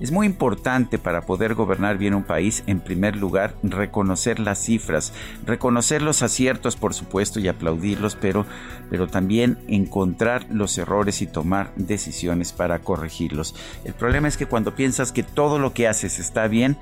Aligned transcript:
Es 0.00 0.10
muy 0.10 0.26
importante 0.26 0.98
para 0.98 1.22
poder 1.22 1.54
gobernar 1.54 1.98
bien 1.98 2.14
un 2.14 2.22
país, 2.22 2.62
en 2.66 2.80
primer 2.80 3.16
lugar, 3.16 3.54
reconocer 3.62 4.38
las 4.38 4.58
cifras, 4.58 5.12
reconocer 5.44 6.00
los 6.00 6.22
aciertos, 6.22 6.76
por 6.76 6.94
supuesto, 6.94 7.40
y 7.40 7.48
aplaudirlos, 7.48 8.16
pero, 8.16 8.46
pero 8.88 9.06
también 9.08 9.58
encontrar 9.68 10.46
los 10.50 10.78
errores 10.78 11.20
y 11.20 11.26
tomar 11.26 11.74
decisiones 11.76 12.52
para 12.52 12.78
corregirlos. 12.78 13.54
El 13.84 13.92
problema 13.92 14.28
es 14.28 14.38
que 14.38 14.46
cuando 14.46 14.74
piensas 14.74 15.12
que 15.12 15.22
todo 15.22 15.58
lo 15.58 15.74
que 15.74 15.88
haces 15.88 16.18
está 16.18 16.48
bien, 16.48 16.78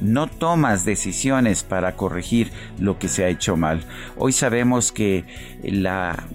no 0.00 0.26
tomas 0.28 0.84
decisiones 0.84 1.62
para 1.62 1.96
corregir 1.96 2.50
lo 2.78 2.98
que 2.98 3.08
se 3.08 3.24
ha 3.24 3.28
hecho 3.28 3.56
mal. 3.56 3.84
Hoy 4.22 4.32
sabemos 4.32 4.92
que 4.92 5.24
la, 5.62 6.26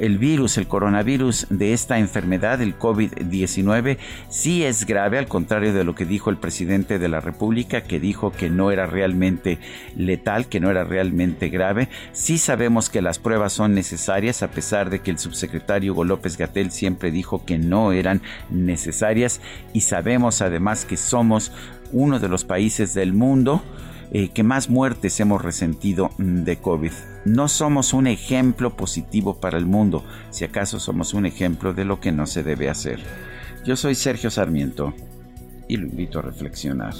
el 0.00 0.18
virus, 0.18 0.58
el 0.58 0.66
coronavirus 0.66 1.46
de 1.48 1.72
esta 1.72 2.00
enfermedad, 2.00 2.60
el 2.60 2.76
COVID-19, 2.76 3.98
sí 4.28 4.64
es 4.64 4.84
grave, 4.84 5.18
al 5.18 5.28
contrario 5.28 5.72
de 5.72 5.84
lo 5.84 5.94
que 5.94 6.06
dijo 6.06 6.30
el 6.30 6.38
presidente 6.38 6.98
de 6.98 7.08
la 7.08 7.20
República, 7.20 7.82
que 7.82 8.00
dijo 8.00 8.32
que 8.32 8.50
no 8.50 8.72
era 8.72 8.86
realmente 8.86 9.60
letal, 9.96 10.48
que 10.48 10.58
no 10.58 10.72
era 10.72 10.82
realmente 10.82 11.50
grave. 11.50 11.88
Sí 12.10 12.36
sabemos 12.36 12.90
que 12.90 13.00
las 13.00 13.20
pruebas 13.20 13.52
son 13.52 13.74
necesarias, 13.74 14.42
a 14.42 14.50
pesar 14.50 14.90
de 14.90 14.98
que 14.98 15.12
el 15.12 15.20
subsecretario 15.20 15.92
Hugo 15.92 16.02
López 16.02 16.36
Gatel 16.36 16.72
siempre 16.72 17.12
dijo 17.12 17.44
que 17.44 17.58
no 17.58 17.92
eran 17.92 18.22
necesarias. 18.50 19.40
Y 19.72 19.82
sabemos 19.82 20.42
además 20.42 20.84
que 20.84 20.96
somos 20.96 21.52
uno 21.92 22.18
de 22.18 22.28
los 22.28 22.44
países 22.44 22.92
del 22.92 23.12
mundo 23.12 23.62
eh, 24.14 24.28
que 24.28 24.44
más 24.44 24.70
muertes 24.70 25.18
hemos 25.18 25.42
resentido 25.42 26.12
mm, 26.18 26.44
de 26.44 26.56
COVID. 26.58 26.92
No 27.24 27.48
somos 27.48 27.92
un 27.92 28.06
ejemplo 28.06 28.76
positivo 28.76 29.40
para 29.40 29.58
el 29.58 29.66
mundo, 29.66 30.04
si 30.30 30.44
acaso 30.44 30.78
somos 30.78 31.14
un 31.14 31.26
ejemplo 31.26 31.74
de 31.74 31.84
lo 31.84 31.98
que 31.98 32.12
no 32.12 32.26
se 32.26 32.44
debe 32.44 32.70
hacer. 32.70 33.00
Yo 33.64 33.74
soy 33.74 33.96
Sergio 33.96 34.30
Sarmiento 34.30 34.94
y 35.68 35.76
lo 35.78 35.88
invito 35.88 36.20
a 36.20 36.22
reflexionar. 36.22 36.94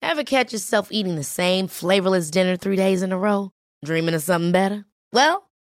Ever 0.00 0.22
catch 0.22 0.52
yourself 0.52 0.92
eating 0.92 1.16
the 1.16 1.24
same 1.24 1.66
flavorless 1.66 2.30
dinner 2.30 2.56
three 2.56 2.76
days 2.76 3.02
in 3.02 3.10
a 3.10 3.18
row? 3.18 3.50
Dreaming 3.84 4.14
of 4.14 4.22
something 4.22 4.52
better? 4.52 4.84
Well, 5.12 5.49